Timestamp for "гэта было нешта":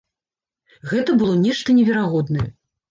0.93-1.79